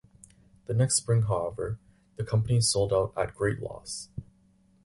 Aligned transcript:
The 0.65 0.73
next 0.73 0.95
spring, 0.95 1.21
however, 1.27 1.77
the 2.15 2.23
company 2.23 2.59
sold 2.61 2.91
out 2.91 3.13
at 3.15 3.35
great 3.35 3.59
loss. 3.61 4.09